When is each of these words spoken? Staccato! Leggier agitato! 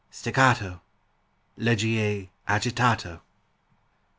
Staccato! 0.09 0.81
Leggier 1.59 2.29
agitato! 2.47 3.21